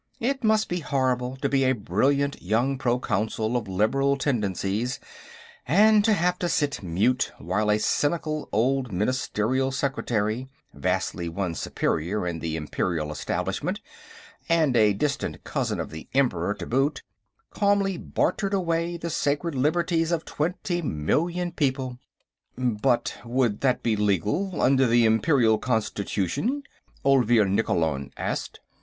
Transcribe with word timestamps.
It 0.19 0.43
must 0.43 0.67
be 0.67 0.79
horrible 0.79 1.35
to 1.43 1.47
be 1.47 1.63
a 1.63 1.73
brilliant 1.73 2.41
young 2.41 2.79
Proconsul 2.79 3.55
of 3.55 3.67
liberal 3.67 4.17
tendencies 4.17 4.99
and 5.67 6.03
to 6.03 6.13
have 6.13 6.39
to 6.39 6.49
sit 6.49 6.81
mute 6.81 7.31
while 7.37 7.69
a 7.69 7.77
cynical 7.77 8.49
old 8.51 8.91
Ministerial 8.91 9.69
Secretary, 9.71 10.47
vastly 10.73 11.29
one's 11.29 11.59
superior 11.59 12.25
in 12.25 12.39
the 12.39 12.55
Imperial 12.55 13.11
Establishment 13.11 13.79
and 14.49 14.75
a 14.75 14.93
distant 14.93 15.43
cousin 15.43 15.79
of 15.79 15.91
the 15.91 16.09
Emperor 16.15 16.55
to 16.55 16.65
boot, 16.65 17.03
calmly 17.51 17.95
bartered 17.97 18.55
away 18.55 18.97
the 18.97 19.11
sacred 19.11 19.53
liberties 19.53 20.11
of 20.11 20.25
twenty 20.25 20.81
million 20.81 21.51
people. 21.51 21.99
"But 22.57 23.19
would 23.23 23.61
that 23.61 23.83
be 23.83 23.95
legal, 23.95 24.63
under 24.63 24.87
the 24.87 25.05
Imperial 25.05 25.59
Constitution?" 25.59 26.63
Olvir 27.05 27.45
Nikkolon 27.47 28.09
asked. 28.17 28.61